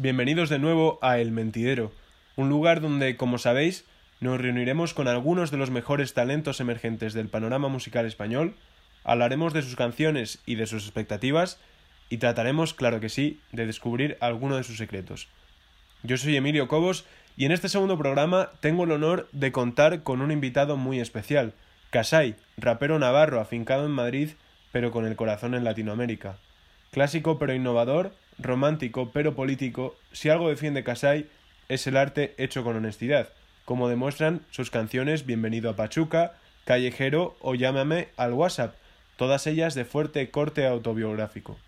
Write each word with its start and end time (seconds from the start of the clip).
bienvenidos 0.00 0.48
de 0.48 0.60
nuevo 0.60 1.00
a 1.02 1.18
El 1.18 1.32
Mentidero, 1.32 1.90
un 2.36 2.48
lugar 2.48 2.80
donde, 2.80 3.16
como 3.16 3.36
sabéis, 3.36 3.84
nos 4.20 4.40
reuniremos 4.40 4.94
con 4.94 5.08
algunos 5.08 5.50
de 5.50 5.56
los 5.56 5.72
mejores 5.72 6.14
talentos 6.14 6.60
emergentes 6.60 7.14
del 7.14 7.28
panorama 7.28 7.66
musical 7.66 8.06
español, 8.06 8.54
hablaremos 9.02 9.52
de 9.52 9.62
sus 9.62 9.74
canciones 9.74 10.38
y 10.46 10.54
de 10.54 10.68
sus 10.68 10.84
expectativas, 10.84 11.58
y 12.10 12.18
trataremos, 12.18 12.74
claro 12.74 13.00
que 13.00 13.08
sí, 13.08 13.40
de 13.50 13.66
descubrir 13.66 14.16
alguno 14.20 14.56
de 14.56 14.62
sus 14.62 14.76
secretos. 14.76 15.26
Yo 16.04 16.16
soy 16.16 16.36
Emilio 16.36 16.68
Cobos 16.68 17.04
y 17.36 17.44
en 17.46 17.50
este 17.50 17.68
segundo 17.68 17.98
programa 17.98 18.50
tengo 18.60 18.84
el 18.84 18.92
honor 18.92 19.28
de 19.32 19.50
contar 19.50 20.04
con 20.04 20.22
un 20.22 20.30
invitado 20.30 20.76
muy 20.76 21.00
especial, 21.00 21.54
Kasai, 21.90 22.36
rapero 22.56 23.00
navarro 23.00 23.40
afincado 23.40 23.84
en 23.84 23.92
Madrid, 23.92 24.30
pero 24.70 24.92
con 24.92 25.06
el 25.06 25.16
corazón 25.16 25.54
en 25.54 25.64
Latinoamérica. 25.64 26.36
Clásico 26.92 27.38
pero 27.38 27.52
innovador, 27.52 28.12
romántico 28.38 29.10
pero 29.12 29.34
político, 29.34 29.96
si 30.12 30.30
algo 30.30 30.48
defiende 30.48 30.84
Kasai 30.84 31.28
es 31.68 31.86
el 31.86 31.96
arte 31.96 32.34
hecho 32.38 32.64
con 32.64 32.76
honestidad, 32.76 33.28
como 33.64 33.88
demuestran 33.88 34.40
sus 34.50 34.70
canciones 34.70 35.26
Bienvenido 35.26 35.70
a 35.70 35.76
Pachuca, 35.76 36.32
Callejero 36.64 37.36
o 37.40 37.54
Llámame 37.54 38.08
al 38.16 38.32
WhatsApp, 38.32 38.74
todas 39.16 39.46
ellas 39.46 39.74
de 39.74 39.84
fuerte 39.84 40.30
corte 40.30 40.66
autobiográfico. 40.66 41.58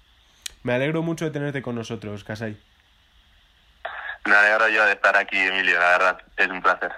Me 0.63 0.73
alegro 0.75 1.03
mucho 1.03 1.25
de 1.25 1.31
tenerte 1.31 1.63
con 1.63 1.75
nosotros, 1.75 2.25
Kasai. 2.25 2.57
Me 4.27 4.35
alegro 4.35 4.69
yo 4.69 4.85
de 4.85 4.93
estar 4.93 5.17
aquí, 5.17 5.37
Emilio, 5.37 5.79
la 5.79 5.91
verdad, 5.91 6.19
es 6.37 6.49
un 6.49 6.61
placer. 6.61 6.93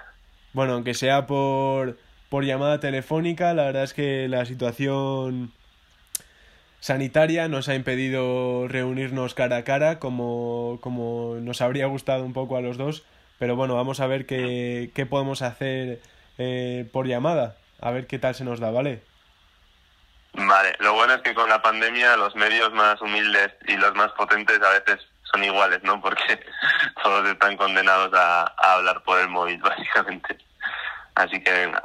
Bueno, 0.51 0.73
aunque 0.73 0.93
sea 0.93 1.25
por, 1.25 1.97
por 2.29 2.43
llamada 2.43 2.79
telefónica, 2.79 3.53
la 3.53 3.63
verdad 3.63 3.83
es 3.83 3.93
que 3.93 4.27
la 4.27 4.45
situación 4.45 5.53
sanitaria 6.83 7.47
nos 7.47 7.69
ha 7.69 7.75
impedido 7.75 8.67
reunirnos 8.67 9.33
cara 9.33 9.55
a 9.55 9.63
cara 9.63 9.99
como, 9.99 10.79
como 10.81 11.35
nos 11.39 11.61
habría 11.61 11.85
gustado 11.85 12.25
un 12.25 12.33
poco 12.33 12.57
a 12.57 12.61
los 12.61 12.75
dos. 12.77 13.05
Pero 13.39 13.55
bueno, 13.55 13.75
vamos 13.75 14.01
a 14.01 14.07
ver 14.07 14.25
qué, 14.25 14.91
qué 14.93 15.05
podemos 15.05 15.41
hacer 15.43 16.01
eh, 16.37 16.85
por 16.91 17.07
llamada. 17.07 17.55
A 17.79 17.91
ver 17.91 18.05
qué 18.05 18.19
tal 18.19 18.35
se 18.35 18.43
nos 18.43 18.59
da, 18.59 18.69
¿vale? 18.69 19.01
Vale, 20.33 20.75
lo 20.79 20.93
bueno 20.93 21.13
es 21.13 21.21
que 21.21 21.33
con 21.33 21.47
la 21.47 21.61
pandemia 21.61 22.17
los 22.17 22.35
medios 22.35 22.73
más 22.73 22.99
humildes 23.01 23.53
y 23.65 23.77
los 23.77 23.95
más 23.95 24.11
potentes 24.11 24.61
a 24.61 24.71
veces 24.71 25.07
son 25.31 25.41
iguales, 25.41 25.81
¿no? 25.83 26.01
Porque 26.01 26.37
todos 27.01 27.29
están 27.29 27.55
condenados 27.55 28.13
a, 28.13 28.41
a 28.57 28.73
hablar 28.73 29.01
por 29.03 29.21
el 29.21 29.29
móvil, 29.29 29.57
básicamente. 29.63 30.37
Así 31.15 31.41
que 31.41 31.49
venga. 31.49 31.81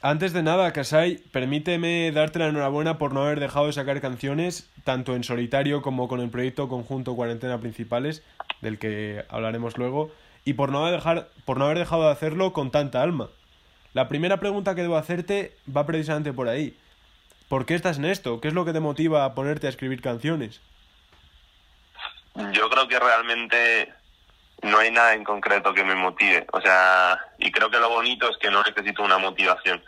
Antes 0.00 0.32
de 0.32 0.44
nada, 0.44 0.72
Kasai, 0.72 1.16
permíteme 1.32 2.12
darte 2.12 2.38
la 2.38 2.46
enhorabuena 2.46 2.98
por 2.98 3.12
no 3.12 3.24
haber 3.24 3.40
dejado 3.40 3.66
de 3.66 3.72
sacar 3.72 4.00
canciones, 4.00 4.70
tanto 4.84 5.16
en 5.16 5.24
solitario 5.24 5.82
como 5.82 6.06
con 6.06 6.20
el 6.20 6.30
proyecto 6.30 6.68
conjunto 6.68 7.16
Cuarentena 7.16 7.58
Principales, 7.58 8.22
del 8.60 8.78
que 8.78 9.24
hablaremos 9.28 9.76
luego, 9.76 10.12
y 10.44 10.52
por 10.52 10.70
no, 10.70 10.88
dejar, 10.88 11.30
por 11.44 11.58
no 11.58 11.64
haber 11.64 11.78
dejado 11.78 12.04
de 12.04 12.12
hacerlo 12.12 12.52
con 12.52 12.70
tanta 12.70 13.02
alma. 13.02 13.28
La 13.92 14.08
primera 14.08 14.38
pregunta 14.38 14.76
que 14.76 14.82
debo 14.82 14.96
hacerte 14.96 15.56
va 15.76 15.84
precisamente 15.84 16.32
por 16.32 16.48
ahí. 16.48 16.78
¿Por 17.48 17.66
qué 17.66 17.74
estás 17.74 17.98
en 17.98 18.04
esto? 18.04 18.40
¿Qué 18.40 18.46
es 18.46 18.54
lo 18.54 18.64
que 18.64 18.72
te 18.72 18.78
motiva 18.78 19.24
a 19.24 19.34
ponerte 19.34 19.66
a 19.66 19.70
escribir 19.70 20.00
canciones? 20.00 20.60
Yo 22.52 22.70
creo 22.70 22.86
que 22.86 23.00
realmente 23.00 23.92
no 24.62 24.78
hay 24.78 24.90
nada 24.90 25.14
en 25.14 25.24
concreto 25.24 25.72
que 25.72 25.84
me 25.84 25.94
motive. 25.94 26.46
O 26.52 26.60
sea, 26.60 27.18
y 27.38 27.50
creo 27.50 27.70
que 27.70 27.78
lo 27.78 27.90
bonito 27.90 28.28
es 28.30 28.36
que 28.38 28.50
no 28.50 28.62
necesito 28.62 29.02
una 29.02 29.18
motivación, 29.18 29.82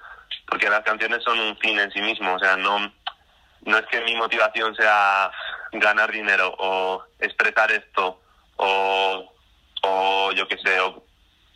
porque 0.47 0.71
las 0.71 0.83
canciones 0.83 1.23
son 1.25 1.39
un 1.39 1.57
fin 1.59 1.79
en 1.79 1.91
sí 1.91 2.01
mismo. 2.01 2.35
O 2.35 2.39
sea, 2.39 2.57
no, 2.57 2.93
no 3.63 3.79
es 3.79 3.87
que 3.87 4.01
mi 4.03 4.15
motivación 4.15 4.75
sea 4.77 5.31
ganar 5.73 6.11
dinero 6.11 6.55
o 6.59 7.05
expresar 7.19 7.71
esto 7.71 8.21
o, 8.57 9.33
o 9.83 10.33
yo 10.33 10.47
qué 10.49 10.59
sé, 10.59 10.81
o, 10.81 11.05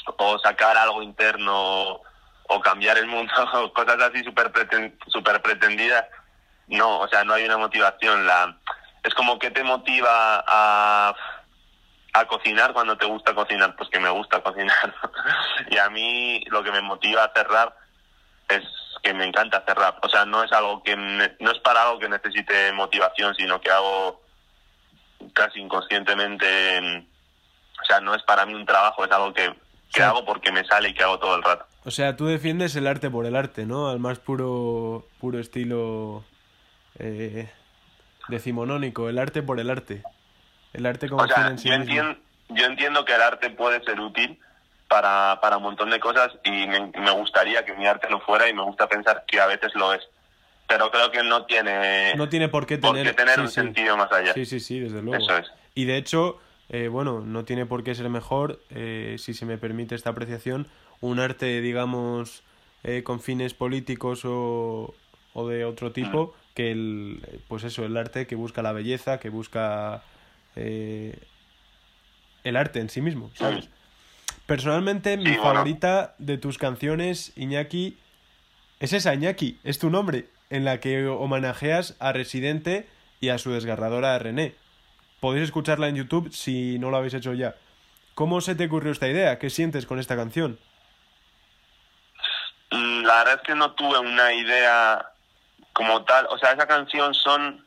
o 0.07 0.39
sacar 0.39 0.77
algo 0.77 1.03
interno 1.03 2.01
o, 2.47 2.61
cambiar 2.63 2.97
el 2.99 3.07
mundo 3.07 3.33
cosas 3.75 4.01
así 4.01 4.23
súper 4.25 5.43
pretendidas. 5.43 6.07
No, 6.69 7.01
o 7.01 7.09
sea, 7.09 7.25
no 7.25 7.35
hay 7.35 7.45
una 7.45 7.59
motivación. 7.59 8.27
La, 8.27 8.57
es 9.03 9.13
como 9.15 9.39
que 9.39 9.51
te 9.51 9.63
motiva 9.63 10.43
a 10.47 11.15
a 12.15 12.27
cocinar 12.27 12.73
cuando 12.73 12.97
te 12.97 13.07
gusta 13.07 13.35
cocinar, 13.35 13.75
pues 13.77 13.91
que 13.91 13.99
me 13.99 14.09
gusta 14.09 14.41
cocinar. 14.41 14.95
y 15.71 15.77
a 15.79 15.91
mí 15.91 16.43
lo 16.47 16.63
que 16.63 16.71
me 16.71 16.81
motiva 16.81 17.23
a 17.23 17.27
hacer 17.27 17.47
rap 17.49 17.75
es 18.49 18.63
que 19.03 19.13
me 19.13 19.27
encanta 19.27 19.59
hacer 19.59 19.77
rap. 19.77 20.03
O 20.03 20.09
sea, 20.09 20.25
no 20.25 20.45
es 20.45 20.53
algo 20.53 20.83
que 20.83 20.97
no 20.97 21.51
es 21.51 21.59
para 21.59 21.83
algo 21.83 21.99
que 21.99 22.09
necesite 22.09 22.73
motivación, 22.73 23.35
sino 23.35 23.61
que 23.61 23.71
hago 23.71 24.23
casi 25.33 25.61
inconscientemente. 25.61 27.09
O 27.83 27.85
sea, 27.85 28.01
no 28.01 28.15
es 28.15 28.23
para 28.23 28.47
mí 28.47 28.55
un 28.55 28.65
trabajo, 28.65 29.05
es 29.05 29.11
algo 29.11 29.35
que, 29.35 29.53
que 29.93 30.03
hago 30.03 30.25
porque 30.25 30.53
me 30.53 30.65
sale 30.65 30.91
y 30.91 30.95
que 30.95 31.03
hago 31.03 31.19
todo 31.19 31.35
el 31.35 31.43
rato. 31.43 31.67
O 31.85 31.91
sea, 31.91 32.17
tú 32.17 32.27
defiendes 32.27 32.77
el 32.77 32.87
arte 32.87 33.11
por 33.11 33.27
el 33.27 33.35
arte, 33.35 33.67
¿no? 33.67 33.89
Al 33.89 33.99
más 33.99 34.21
puro 34.21 35.05
puro 35.19 35.41
estilo 35.41 36.25
eh, 37.01 37.51
decimonónico, 38.29 39.09
el 39.09 39.19
arte 39.19 39.43
por 39.43 39.59
el 39.59 39.69
arte. 39.69 40.05
El 40.75 40.85
arte 40.87 41.09
como 41.09 41.23
o 41.23 41.27
sea, 41.27 41.55
yo, 41.55 41.73
entiendo, 41.73 42.17
yo 42.51 42.67
entiendo 42.67 43.05
que 43.05 43.15
el 43.15 43.23
arte 43.23 43.49
puede 43.51 43.83
ser 43.85 44.01
útil 44.01 44.39
para, 44.89 45.39
para 45.41 45.57
un 45.57 45.63
montón 45.63 45.89
de 45.91 46.01
cosas 46.01 46.33
y 46.45 46.51
me, 46.51 46.91
me, 46.99 47.11
gustaría 47.13 47.65
que 47.65 47.75
mi 47.75 47.87
arte 47.87 48.11
lo 48.11 48.21
fuera 48.21 48.49
y 48.49 48.53
me 48.53 48.63
gusta 48.63 48.89
pensar 48.89 49.25
que 49.27 49.41
a 49.41 49.47
veces 49.47 49.73
lo 49.75 49.95
es. 49.95 50.03
Pero 50.67 50.91
creo 50.91 51.11
que 51.11 51.23
no 51.23 51.47
tiene, 51.47 52.15
no 52.17 52.29
tiene 52.29 52.49
por 52.49 52.67
qué 52.67 52.79
tener, 52.79 53.07
por 53.07 53.15
qué 53.15 53.17
tener 53.17 53.35
sí, 53.37 53.41
un 53.41 53.49
sí. 53.49 53.55
sentido 53.55 53.97
más 53.97 54.11
allá. 54.13 54.35
Sí, 54.35 54.45
sí, 54.47 54.61
sí, 54.61 54.81
desde 54.81 55.01
luego. 55.01 55.23
Eso 55.23 55.37
es. 55.37 55.47
Y 55.75 55.85
de 55.85 55.97
hecho, 55.97 56.41
eh, 56.69 56.89
bueno, 56.89 57.21
no 57.21 57.45
tiene 57.45 57.67
por 57.67 57.85
qué 57.85 57.95
ser 57.95 58.09
mejor, 58.09 58.61
eh, 58.71 59.17
si 59.19 59.35
se 59.35 59.47
me 59.47 59.59
permite 59.59 59.95
esta 59.95 60.11
apreciación, 60.11 60.67
un 61.01 61.21
arte, 61.21 61.61
digamos, 61.61 62.43
eh, 62.83 63.03
con 63.03 63.21
fines 63.21 63.55
políticos 63.55 64.25
o, 64.25 64.95
o 65.35 65.49
de 65.49 65.65
otro 65.65 65.93
tipo, 65.93 66.27
mm. 66.27 66.55
que 66.55 66.71
el, 66.73 67.43
pues 67.49 67.65
eso, 67.65 67.85
el 67.85 67.97
arte 67.97 68.27
que 68.27 68.37
busca 68.37 68.63
la 68.63 68.73
belleza, 68.73 69.21
que 69.21 69.29
busca 69.29 70.03
eh, 70.57 71.19
el 72.45 72.57
arte 72.57 72.81
en 72.81 72.89
sí 72.89 73.01
mismo, 73.01 73.31
¿sabes? 73.35 73.69
Personalmente, 74.47 75.17
mi 75.17 75.35
favorita 75.37 76.15
de 76.19 76.37
tus 76.37 76.59
canciones, 76.59 77.33
Iñaki, 77.37 77.97
es 78.79 78.93
esa, 78.93 79.15
Iñaki, 79.15 79.59
es 79.65 79.79
tu 79.79 79.89
nombre, 79.89 80.29
en 80.51 80.65
la 80.65 80.81
que 80.81 81.07
homenajeas 81.07 81.97
a 81.99 82.13
Residente 82.13 82.87
y 83.21 83.31
a 83.31 83.39
su 83.39 83.53
desgarradora 83.53 84.19
René. 84.19 84.55
Podéis 85.21 85.45
escucharla 85.45 85.89
en 85.89 85.97
YouTube 85.97 86.33
si 86.33 86.79
no 86.79 86.91
lo 86.91 86.99
habéis 86.99 87.15
hecho 87.15 87.33
ya. 87.33 87.55
¿Cómo 88.15 88.43
se 88.43 88.55
te 88.55 88.67
ocurrió 88.67 88.93
esta 88.93 89.09
idea? 89.09 89.39
¿Qué 89.39 89.49
sientes 89.49 89.87
con 89.87 89.99
esta 89.99 90.15
canción? 90.15 90.59
La 92.71 93.19
verdad 93.19 93.35
es 93.37 93.47
que 93.47 93.55
no 93.55 93.73
tuve 93.73 93.99
una 93.99 94.33
idea 94.35 95.07
como 95.73 96.05
tal. 96.05 96.27
O 96.31 96.39
sea, 96.39 96.53
esa 96.53 96.67
canción 96.67 97.15
son 97.15 97.64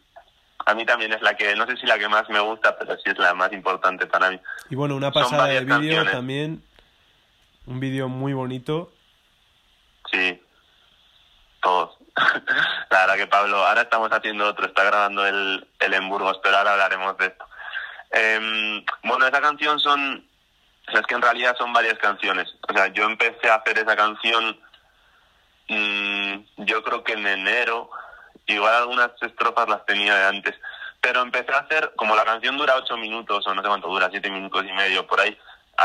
a 0.66 0.74
mí 0.74 0.86
también 0.86 1.14
es 1.14 1.22
la 1.22 1.36
que, 1.36 1.56
no 1.56 1.66
sé 1.66 1.78
si 1.78 1.86
la 1.86 1.98
que 1.98 2.08
más 2.08 2.28
me 2.30 2.40
gusta, 2.40 2.78
pero 2.78 2.96
sí 2.98 3.10
es 3.10 3.18
la 3.18 3.34
más 3.34 3.52
importante 3.54 4.06
para 4.06 4.32
mí. 4.32 4.40
Y 4.70 4.76
bueno, 4.76 4.96
una 4.96 5.12
pasada 5.12 5.48
de 5.48 5.62
vídeo 5.62 6.06
también, 6.06 6.64
un 7.66 7.80
vídeo 7.80 8.10
muy 8.10 8.34
bonito. 8.34 8.92
Sí, 10.12 10.42
todos. 11.62 11.98
la 12.90 13.00
verdad 13.00 13.16
que 13.16 13.28
Pablo, 13.28 13.66
ahora 13.66 13.82
estamos 13.82 14.10
haciendo 14.12 14.48
otro, 14.48 14.66
está 14.66 14.84
grabando 14.84 15.26
el, 15.26 15.68
el 15.80 15.94
en 15.94 16.10
Burgos, 16.10 16.40
pero 16.42 16.58
ahora 16.58 16.74
hablaremos 16.74 17.18
de 17.18 17.26
esto. 17.28 17.46
Eh, 18.12 18.86
bueno, 19.04 19.28
esa 19.28 19.42
canción 19.42 19.80
son, 19.80 20.28
o 20.88 20.92
sea, 20.92 21.02
es 21.02 21.08
que 21.08 21.16
en 21.16 21.22
realidad 21.22 21.56
son 21.58 21.74
varias 21.74 21.98
canciones. 22.00 22.48
O 22.68 22.74
sea, 22.74 22.88
yo 22.88 23.04
empecé 23.04 23.50
a 23.50 23.56
hacer 23.56 23.78
esa 23.78 23.96
canción, 23.96 24.60
mmm, 25.70 26.36
yo 26.58 26.84
creo 26.84 27.04
que 27.04 27.14
en 27.14 27.28
enero, 27.28 27.90
igual 28.54 28.74
algunas 28.74 29.12
estrofas 29.22 29.68
las 29.68 29.86
tenía 29.86 30.16
de 30.16 30.26
antes, 30.26 30.56
pero 31.02 31.22
empecé 31.22 31.54
a 31.54 31.60
hacer, 31.60 31.94
como 31.96 32.16
la 32.16 32.26
canción 32.26 32.58
dura 32.58 32.76
ocho 32.76 32.98
minutos 32.98 33.46
o 33.46 33.54
no 33.54 33.62
sé 33.62 33.68
cuánto 33.68 33.88
dura, 33.88 34.10
siete 34.10 34.30
minutos 34.30 34.66
y 34.66 34.74
medio, 34.74 35.06
por 35.06 35.20
ahí, 35.20 35.38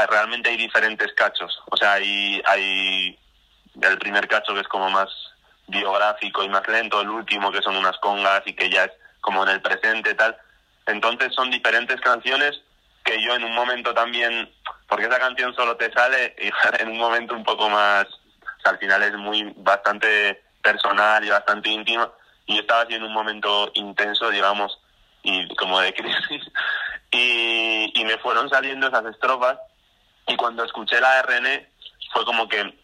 realmente 0.09 0.51
hay 0.51 0.57
diferentes 0.57 1.13
cachos, 1.15 1.61
o 1.71 1.77
sea, 1.77 1.95
hay, 1.95 2.43
hay 2.47 3.19
el 3.81 3.99
primer 3.99 4.27
cacho 4.29 4.55
que 4.55 4.61
es 4.61 4.69
como 4.69 4.91
más 4.91 5.09
biográfico 5.67 6.43
y 6.43 6.49
más 6.49 6.67
lento, 6.69 7.01
el 7.01 7.11
último 7.11 7.51
que 7.53 7.63
son 7.63 7.77
unas 7.77 7.99
congas 7.99 8.43
y 8.47 8.55
que 8.55 8.71
ya 8.71 8.85
es 8.85 8.93
como 9.21 9.43
en 9.45 9.51
el 9.51 9.63
presente 9.63 10.15
tal, 10.15 10.37
entonces 10.87 11.35
son 11.35 11.51
diferentes 11.51 12.01
canciones 12.01 12.61
que 13.05 13.21
yo 13.23 13.35
en 13.35 13.45
un 13.45 13.55
momento 13.55 13.93
también, 13.95 14.51
porque 14.89 15.07
esa 15.07 15.19
canción 15.19 15.55
solo 15.55 15.77
te 15.77 15.93
sale 15.93 16.35
en 16.79 16.89
un 16.89 16.99
momento 16.99 17.35
un 17.35 17.45
poco 17.45 17.69
más, 17.69 18.07
o 18.07 18.61
sea, 18.63 18.73
al 18.73 18.79
final 18.79 19.03
es 19.03 19.15
muy, 19.15 19.53
bastante 19.57 20.43
personal 20.63 21.25
y 21.25 21.31
bastante 21.31 21.69
íntimo, 21.69 22.13
y 22.47 22.59
estaba 22.59 22.83
así 22.83 22.95
en 22.95 23.05
un 23.05 23.13
momento 23.13 23.71
intenso, 23.75 24.31
digamos, 24.31 24.79
y 25.23 25.55
como 25.57 25.81
de 25.81 25.95
crisis, 25.95 26.43
y, 27.11 28.05
me 28.05 28.19
fueron 28.19 28.49
saliendo 28.51 28.89
esas 28.89 29.05
estrofas, 29.07 29.59
y 30.27 30.37
cuando 30.37 30.65
escuché 30.65 31.01
la 31.01 31.23
René, 31.23 31.69
fue 32.13 32.25
como 32.25 32.49
que 32.49 32.79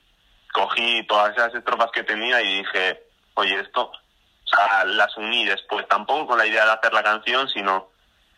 cogí 0.52 1.04
todas 1.06 1.36
esas 1.36 1.54
estrofas 1.54 1.90
que 1.92 2.04
tenía 2.04 2.40
y 2.40 2.58
dije, 2.58 3.02
oye, 3.34 3.60
esto, 3.60 3.90
o 3.90 4.84
las 4.86 5.16
uní 5.16 5.44
después, 5.44 5.86
tampoco 5.88 6.28
con 6.28 6.38
la 6.38 6.46
idea 6.46 6.64
de 6.64 6.72
hacer 6.72 6.92
la 6.92 7.02
canción, 7.02 7.48
sino, 7.48 7.90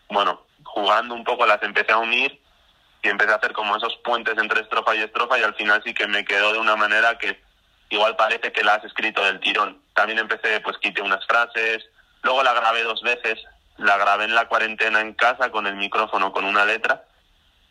bueno, 0.08 0.43
jugando 0.64 1.14
un 1.14 1.25
poco 1.25 1.46
las 1.46 1.62
empecé 1.62 1.93
a 1.93 1.99
unir 1.99 2.40
y 3.02 3.08
empecé 3.08 3.32
a 3.32 3.37
hacer 3.37 3.52
como 3.52 3.76
esos 3.76 3.96
puentes 4.05 4.37
entre 4.38 4.61
estrofa 4.61 4.94
y 4.94 5.00
estrofa 5.00 5.38
y 5.38 5.43
al 5.43 5.55
final 5.55 5.82
sí 5.84 5.94
que 5.94 6.06
me 6.06 6.25
quedó 6.25 6.52
de 6.52 6.58
una 6.58 6.76
manera 6.76 7.17
que 7.19 7.40
igual 7.91 8.17
parece 8.17 8.53
que 8.53 8.65
la 8.65 8.75
has 8.75 8.85
escrito 8.85 9.23
del 9.25 9.41
tirón. 9.41 9.81
También 9.95 10.19
empecé, 10.19 10.61
pues 10.61 10.79
quité 10.79 11.03
unas 11.03 11.25
frases, 11.27 11.85
luego 12.23 12.43
la 12.43 12.55
grabé 12.55 12.83
dos 12.83 13.03
veces, 13.03 13.39
la 13.77 13.97
grabé 13.99 14.25
en 14.25 14.35
la 14.35 14.49
cuarentena 14.49 15.01
en 15.01 15.15
casa 15.15 15.51
con 15.51 15.67
el 15.67 15.77
micrófono, 15.77 16.33
con 16.33 16.45
una 16.45 16.65
letra, 16.65 17.05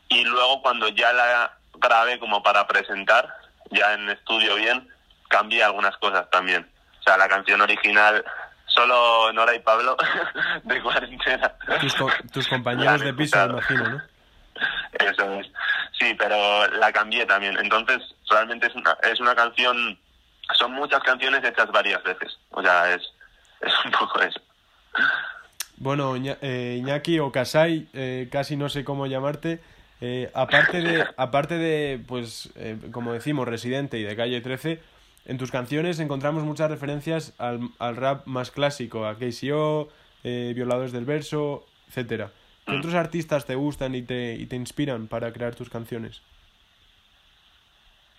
y 0.09 0.23
luego 0.25 0.61
cuando 0.61 0.89
ya 0.89 1.13
la 1.13 1.57
grabé 1.75 2.19
como 2.19 2.43
para 2.43 2.67
presentar, 2.67 3.33
ya 3.71 3.93
en 3.93 4.09
estudio 4.09 4.55
bien, 4.55 4.87
cambié 5.29 5.63
algunas 5.63 5.95
cosas 5.97 6.29
también. 6.29 6.69
O 6.99 7.03
sea, 7.03 7.17
la 7.17 7.29
canción 7.29 7.61
original 7.61 8.23
solo 8.65 9.31
Nora 9.33 9.55
y 9.55 9.59
Pablo 9.59 9.97
de 10.63 10.81
cuarentena. 10.81 11.53
Tus, 12.31 12.47
compañeros 12.47 13.01
de 13.01 13.13
piso, 13.13 13.45
imagino, 13.45 13.89
¿no? 13.89 14.01
Eso 14.93 15.33
es. 15.33 15.47
Sí, 15.97 16.13
pero 16.17 16.67
la 16.67 16.91
cambié 16.91 17.25
también. 17.25 17.57
Entonces, 17.57 17.99
realmente 18.29 18.67
es 18.67 18.75
una, 18.75 18.97
es 19.03 19.19
una 19.19 19.35
canción 19.35 19.97
son 20.57 20.73
muchas 20.73 21.01
canciones 21.03 21.43
hechas 21.43 21.71
varias 21.71 22.03
veces. 22.03 22.37
O 22.51 22.61
sea, 22.61 22.93
es, 22.93 23.01
es 23.61 23.73
un 23.85 23.91
poco 23.91 24.21
eso. 24.21 24.39
Bueno, 25.77 26.15
eh, 26.17 26.75
Iñaki 26.79 27.19
o 27.19 27.31
Kasai, 27.31 27.87
eh, 27.93 28.27
casi 28.31 28.57
no 28.57 28.69
sé 28.69 28.83
cómo 28.83 29.07
llamarte. 29.07 29.61
Eh, 30.01 30.29
aparte 30.33 30.81
de, 30.81 31.05
aparte 31.17 31.57
de, 31.57 32.01
pues, 32.05 32.49
como 32.91 33.13
decimos, 33.13 33.47
Residente 33.47 33.97
y 33.97 34.03
de 34.03 34.15
Calle 34.15 34.41
13, 34.41 34.81
en 35.25 35.37
tus 35.37 35.51
canciones 35.51 35.99
encontramos 35.99 36.43
muchas 36.43 36.69
referencias 36.69 37.33
al, 37.37 37.69
al 37.79 37.95
rap 37.95 38.25
más 38.25 38.51
clásico, 38.51 39.05
a 39.05 39.15
KCO, 39.15 39.89
Violadores 40.23 40.91
del 40.91 41.05
Verso, 41.05 41.65
etcétera. 41.87 42.31
¿Qué 42.65 42.73
mm. 42.73 42.79
otros 42.79 42.93
artistas 42.93 43.45
te 43.45 43.55
gustan 43.55 43.95
y 43.95 44.01
te, 44.01 44.35
y 44.35 44.45
te 44.45 44.55
inspiran 44.55 45.07
para 45.07 45.31
crear 45.31 45.55
tus 45.55 45.69
canciones? 45.69 46.21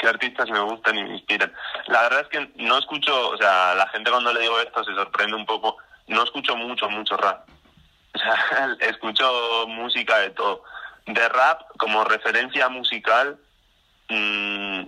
Qué 0.00 0.08
artistas 0.08 0.48
me 0.48 0.60
gustan 0.60 0.96
y 0.96 1.04
me 1.04 1.14
inspiran. 1.14 1.52
La 1.86 2.02
verdad 2.02 2.20
es 2.22 2.28
que 2.28 2.50
no 2.56 2.78
escucho, 2.78 3.30
o 3.30 3.36
sea, 3.36 3.74
la 3.74 3.86
gente 3.88 4.10
cuando 4.10 4.32
le 4.32 4.40
digo 4.40 4.58
esto 4.58 4.82
se 4.82 4.94
sorprende 4.94 5.36
un 5.36 5.46
poco, 5.46 5.76
no 6.06 6.24
escucho 6.24 6.56
mucho, 6.56 6.88
mucho 6.88 7.16
rap. 7.16 7.46
O 8.12 8.18
sea, 8.18 8.76
escucho 8.80 9.66
música 9.68 10.18
de 10.18 10.30
todo. 10.30 10.64
De 11.06 11.28
rap, 11.28 11.62
como 11.78 12.02
referencia 12.02 12.68
musical, 12.68 13.38
mmm, 14.08 14.82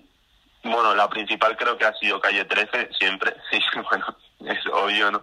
bueno, 0.64 0.94
la 0.94 1.08
principal 1.08 1.56
creo 1.56 1.78
que 1.78 1.84
ha 1.84 1.94
sido 1.94 2.20
Calle 2.20 2.44
13, 2.44 2.90
siempre, 2.98 3.36
sí, 3.50 3.60
bueno, 3.90 4.06
es 4.40 4.66
obvio, 4.72 5.10
¿no? 5.10 5.22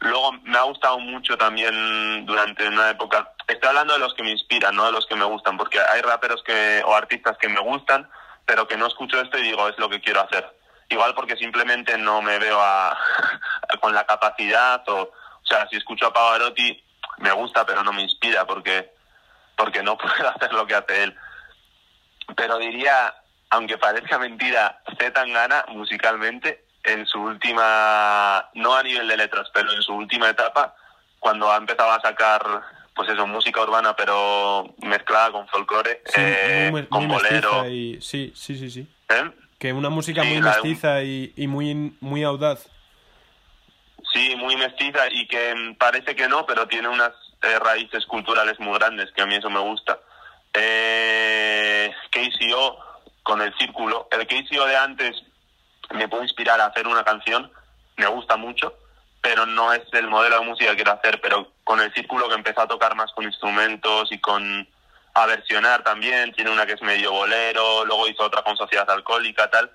Luego 0.00 0.32
me 0.44 0.58
ha 0.58 0.62
gustado 0.62 0.98
mucho 0.98 1.36
también 1.36 2.26
durante 2.26 2.66
una 2.66 2.90
época, 2.90 3.32
estoy 3.46 3.68
hablando 3.68 3.94
de 3.94 4.00
los 4.00 4.14
que 4.14 4.22
me 4.22 4.32
inspiran, 4.32 4.74
no 4.74 4.86
de 4.86 4.92
los 4.92 5.06
que 5.06 5.16
me 5.16 5.24
gustan, 5.24 5.56
porque 5.56 5.78
hay 5.80 6.00
raperos 6.02 6.42
que 6.42 6.82
o 6.84 6.94
artistas 6.94 7.36
que 7.38 7.48
me 7.48 7.60
gustan, 7.60 8.08
pero 8.46 8.66
que 8.66 8.76
no 8.76 8.86
escucho 8.86 9.20
esto 9.20 9.38
y 9.38 9.42
digo, 9.42 9.68
es 9.68 9.78
lo 9.78 9.88
que 9.88 10.00
quiero 10.00 10.20
hacer. 10.20 10.46
Igual 10.88 11.14
porque 11.14 11.36
simplemente 11.36 11.96
no 11.96 12.20
me 12.20 12.38
veo 12.38 12.60
a, 12.60 12.96
con 13.80 13.94
la 13.94 14.04
capacidad 14.04 14.82
o, 14.88 15.02
o 15.02 15.46
sea, 15.46 15.66
si 15.68 15.76
escucho 15.76 16.06
a 16.06 16.12
Pavarotti 16.12 16.82
me 17.18 17.32
gusta, 17.32 17.64
pero 17.64 17.82
no 17.82 17.92
me 17.92 18.02
inspira 18.02 18.46
porque, 18.46 18.92
porque 19.56 19.82
no 19.82 19.96
puedo 19.98 20.28
hacer 20.28 20.52
lo 20.52 20.66
que 20.66 20.74
hace 20.74 21.04
él. 21.04 21.16
Pero 22.36 22.58
diría, 22.58 23.14
aunque 23.50 23.78
parezca 23.78 24.18
mentira, 24.18 24.80
Z 24.98 25.12
Tangana 25.12 25.64
musicalmente 25.68 26.64
en 26.84 27.06
su 27.06 27.20
última, 27.20 28.48
no 28.54 28.74
a 28.74 28.82
nivel 28.82 29.06
de 29.08 29.16
letras, 29.16 29.48
pero 29.52 29.72
en 29.72 29.82
su 29.82 29.94
última 29.94 30.28
etapa, 30.30 30.74
cuando 31.20 31.50
ha 31.50 31.56
empezado 31.56 31.92
a 31.92 32.00
sacar 32.00 32.62
pues 32.94 33.08
eso, 33.08 33.26
música 33.26 33.62
urbana 33.62 33.94
pero 33.96 34.74
mezclada 34.82 35.32
con 35.32 35.48
folclore, 35.48 36.02
eh, 36.16 36.86
con 36.88 37.08
bolero. 37.08 37.68
Y... 37.68 38.00
Sí, 38.00 38.32
sí, 38.34 38.56
sí, 38.56 38.70
sí. 38.70 38.86
¿Eh? 39.08 39.30
Que 39.58 39.72
una 39.72 39.90
música 39.90 40.24
muy 40.24 40.40
mestiza 40.40 41.02
y, 41.02 41.32
y 41.36 41.46
muy, 41.46 41.96
muy 42.00 42.22
audaz. 42.24 42.68
Sí, 44.12 44.34
muy 44.36 44.56
mestiza 44.56 45.08
y 45.10 45.26
que 45.26 45.74
parece 45.78 46.14
que 46.14 46.28
no, 46.28 46.44
pero 46.44 46.66
tiene 46.66 46.88
unas 46.88 47.12
eh, 47.42 47.58
raíces 47.58 48.04
culturales 48.06 48.58
muy 48.60 48.78
grandes, 48.78 49.10
que 49.12 49.22
a 49.22 49.26
mí 49.26 49.36
eso 49.36 49.48
me 49.48 49.60
gusta. 49.60 49.98
Eh, 50.52 51.90
KCO 52.10 52.78
con 53.22 53.40
el 53.40 53.56
círculo. 53.56 54.08
El 54.10 54.26
KCO 54.26 54.66
de 54.66 54.76
antes 54.76 55.22
me 55.94 56.08
puede 56.08 56.24
inspirar 56.24 56.60
a 56.60 56.66
hacer 56.66 56.86
una 56.86 57.04
canción, 57.04 57.50
me 57.96 58.06
gusta 58.06 58.36
mucho, 58.36 58.74
pero 59.22 59.46
no 59.46 59.72
es 59.72 59.82
el 59.92 60.08
modelo 60.08 60.40
de 60.40 60.46
música 60.46 60.70
que 60.70 60.76
quiero 60.76 60.92
hacer, 60.92 61.20
pero 61.20 61.52
con 61.62 61.80
el 61.80 61.94
círculo 61.94 62.28
que 62.28 62.34
empezó 62.34 62.62
a 62.62 62.68
tocar 62.68 62.96
más 62.96 63.12
con 63.12 63.24
instrumentos 63.24 64.10
y 64.10 64.18
con 64.18 64.68
a 65.14 65.26
versionar 65.26 65.84
también, 65.84 66.32
tiene 66.32 66.50
una 66.50 66.66
que 66.66 66.72
es 66.72 66.82
medio 66.82 67.12
bolero, 67.12 67.84
luego 67.84 68.08
hizo 68.08 68.24
otra 68.24 68.42
con 68.42 68.56
sociedad 68.56 68.90
alcohólica, 68.90 69.48
tal, 69.50 69.70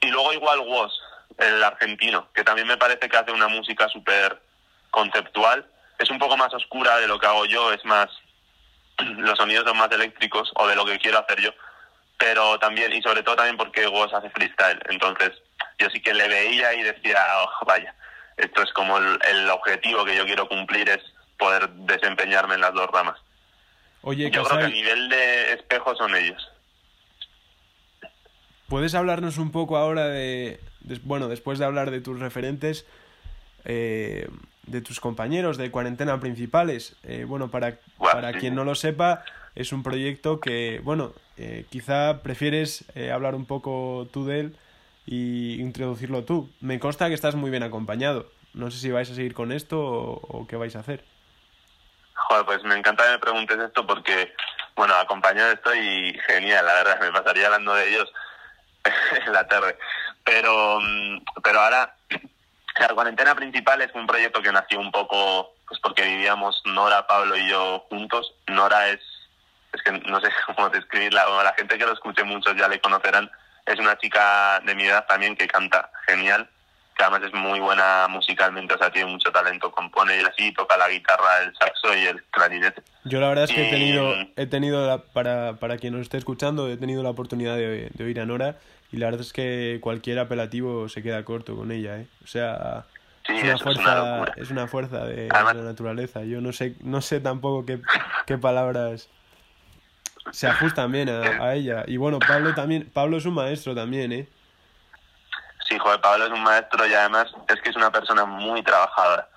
y 0.00 0.08
luego 0.08 0.32
igual 0.32 0.58
Woz, 0.60 0.92
el 1.38 1.62
argentino, 1.62 2.28
que 2.34 2.44
también 2.44 2.66
me 2.66 2.76
parece 2.76 3.08
que 3.08 3.16
hace 3.16 3.30
una 3.30 3.48
música 3.48 3.88
súper 3.88 4.42
conceptual, 4.90 5.64
es 5.98 6.10
un 6.10 6.18
poco 6.18 6.36
más 6.36 6.52
oscura 6.52 6.96
de 6.98 7.06
lo 7.06 7.18
que 7.18 7.26
hago 7.26 7.46
yo, 7.46 7.72
es 7.72 7.84
más, 7.84 8.10
los 8.98 9.38
sonidos 9.38 9.64
son 9.64 9.78
más 9.78 9.90
eléctricos 9.92 10.50
o 10.56 10.66
de 10.66 10.76
lo 10.76 10.84
que 10.84 10.98
quiero 10.98 11.20
hacer 11.20 11.40
yo, 11.40 11.50
pero 12.18 12.58
también, 12.58 12.92
y 12.92 13.00
sobre 13.02 13.22
todo 13.22 13.36
también 13.36 13.56
porque 13.56 13.86
Woz 13.86 14.12
hace 14.12 14.30
freestyle, 14.30 14.82
entonces 14.90 15.30
yo 15.78 15.88
sí 15.90 16.02
que 16.02 16.12
le 16.12 16.28
veía 16.28 16.74
y 16.74 16.82
decía, 16.82 17.24
oh, 17.44 17.64
vaya, 17.66 17.94
esto 18.36 18.62
es 18.62 18.72
como 18.72 18.98
el, 18.98 19.50
objetivo 19.50 20.04
que 20.04 20.16
yo 20.16 20.24
quiero 20.24 20.48
cumplir 20.48 20.88
es 20.88 21.00
poder 21.38 21.68
desempeñarme 21.70 22.54
en 22.54 22.60
las 22.60 22.72
dos 22.72 22.88
ramas. 22.90 23.18
Oye, 24.02 24.30
yo 24.30 24.42
creo 24.44 24.58
que 24.58 24.64
a 24.64 24.68
nivel 24.68 25.08
de 25.08 25.52
espejo 25.52 25.94
son 25.94 26.14
ellos. 26.16 26.50
¿Puedes 28.68 28.94
hablarnos 28.94 29.38
un 29.38 29.52
poco 29.52 29.76
ahora 29.76 30.06
de, 30.06 30.58
bueno, 31.04 31.28
después 31.28 31.58
de 31.58 31.66
hablar 31.66 31.90
de 31.90 32.00
tus 32.00 32.18
referentes, 32.18 32.86
eh, 33.64 34.28
de 34.66 34.80
tus 34.80 34.98
compañeros 34.98 35.58
de 35.58 35.70
cuarentena 35.70 36.18
principales? 36.20 36.96
Eh, 37.04 37.24
bueno, 37.28 37.50
para, 37.50 37.78
para 37.98 38.32
quien 38.32 38.54
no 38.54 38.64
lo 38.64 38.74
sepa, 38.74 39.24
es 39.54 39.72
un 39.72 39.82
proyecto 39.82 40.40
que, 40.40 40.80
bueno, 40.82 41.12
eh, 41.36 41.66
quizá 41.70 42.22
prefieres 42.22 42.84
hablar 43.12 43.34
un 43.34 43.44
poco 43.44 44.08
tú 44.10 44.24
de 44.24 44.40
él 44.40 44.56
y 45.06 45.60
introducirlo 45.60 46.24
tú. 46.24 46.50
Me 46.60 46.78
consta 46.78 47.08
que 47.08 47.14
estás 47.14 47.34
muy 47.34 47.50
bien 47.50 47.62
acompañado. 47.62 48.30
No 48.54 48.70
sé 48.70 48.78
si 48.78 48.90
vais 48.90 49.10
a 49.10 49.14
seguir 49.14 49.34
con 49.34 49.50
esto 49.52 49.80
o, 49.80 50.46
qué 50.46 50.56
vais 50.56 50.76
a 50.76 50.80
hacer. 50.80 51.04
Joder, 52.14 52.44
pues 52.44 52.62
me 52.64 52.76
encanta 52.76 53.04
que 53.04 53.10
me 53.12 53.18
preguntes 53.18 53.58
esto 53.58 53.86
porque, 53.86 54.34
bueno, 54.76 54.94
acompañado 54.94 55.52
estoy 55.52 56.18
genial, 56.26 56.64
la 56.66 56.74
verdad, 56.74 57.00
me 57.00 57.12
pasaría 57.12 57.46
hablando 57.46 57.74
de 57.74 57.88
ellos 57.88 58.12
en 59.26 59.32
la 59.32 59.46
tarde. 59.48 59.76
Pero, 60.24 60.80
mm, 60.80 61.24
pero 61.42 61.60
ahora, 61.60 61.96
la 62.78 62.88
cuarentena 62.88 63.34
principal 63.34 63.80
es 63.82 63.94
un 63.94 64.06
proyecto 64.06 64.42
que 64.42 64.52
nació 64.52 64.80
un 64.80 64.92
poco, 64.92 65.54
pues 65.66 65.80
porque 65.80 66.04
vivíamos 66.04 66.62
Nora, 66.66 67.06
Pablo 67.06 67.36
y 67.36 67.48
yo 67.48 67.86
juntos. 67.88 68.34
Nora 68.48 68.88
es, 68.90 69.00
es 69.72 69.82
que 69.82 69.92
no 69.92 70.20
sé 70.20 70.28
cómo 70.46 70.68
describirla, 70.68 71.28
o 71.28 71.42
la 71.42 71.54
gente 71.54 71.78
que 71.78 71.86
lo 71.86 71.92
escuche 71.92 72.22
muchos 72.22 72.54
ya 72.56 72.68
le 72.68 72.80
conocerán, 72.80 73.30
es 73.66 73.78
una 73.78 73.96
chica 73.98 74.60
de 74.64 74.74
mi 74.74 74.84
edad 74.84 75.06
también 75.06 75.36
que 75.36 75.46
canta 75.46 75.90
genial, 76.06 76.48
que 76.96 77.02
además 77.02 77.22
es 77.26 77.32
muy 77.32 77.60
buena 77.60 78.06
musicalmente, 78.08 78.74
o 78.74 78.78
sea, 78.78 78.90
tiene 78.90 79.10
mucho 79.10 79.30
talento, 79.30 79.70
compone 79.70 80.20
y 80.20 80.24
así, 80.24 80.52
toca 80.52 80.76
la 80.76 80.88
guitarra, 80.88 81.42
el 81.44 81.54
saxo 81.56 81.94
y 81.96 82.06
el 82.06 82.22
clarinete. 82.24 82.82
Yo 83.04 83.20
la 83.20 83.28
verdad 83.28 83.44
es 83.44 83.52
que 83.52 83.68
he 83.68 83.70
tenido, 83.70 84.14
he 84.36 84.46
tenido 84.46 85.04
para, 85.12 85.54
para 85.54 85.78
quien 85.78 85.94
nos 85.94 86.02
esté 86.02 86.18
escuchando, 86.18 86.68
he 86.68 86.76
tenido 86.76 87.02
la 87.02 87.10
oportunidad 87.10 87.56
de, 87.56 87.90
oír 88.00 88.20
a 88.20 88.26
Nora 88.26 88.56
y 88.90 88.98
la 88.98 89.06
verdad 89.06 89.22
es 89.22 89.32
que 89.32 89.78
cualquier 89.80 90.18
apelativo 90.18 90.88
se 90.88 91.02
queda 91.02 91.24
corto 91.24 91.56
con 91.56 91.72
ella, 91.72 91.98
¿eh? 91.98 92.06
O 92.24 92.26
sea, 92.26 92.84
es, 93.28 93.42
una 93.42 93.58
fuerza, 93.58 94.24
es, 94.36 94.50
una 94.50 94.66
fuerza 94.66 95.04
de, 95.06 95.28
la 95.28 95.54
naturaleza. 95.54 96.24
Yo 96.24 96.40
no 96.40 96.52
sé, 96.52 96.74
no 96.80 97.00
sé 97.00 97.20
tampoco 97.20 97.64
qué, 97.64 97.80
qué 98.26 98.36
palabras 98.36 99.08
se 100.30 100.46
ajustan 100.46 100.92
bien 100.92 101.08
a, 101.08 101.54
ella. 101.54 101.84
Y 101.86 101.96
bueno, 101.96 102.18
Pablo 102.18 102.54
también, 102.54 102.90
Pablo 102.90 103.16
es 103.16 103.26
un 103.26 103.34
maestro 103.34 103.74
también, 103.74 104.12
¿eh? 104.12 104.28
Sí, 105.68 105.78
joder, 105.78 106.00
Pablo 106.00 106.26
es 106.26 106.30
un 106.30 106.42
maestro 106.42 106.86
y 106.86 106.94
además 106.94 107.26
es 107.48 107.60
que 107.60 107.70
es 107.70 107.76
una 107.76 107.90
persona 107.90 108.24
muy 108.24 108.62
trabajadora. 108.62 109.28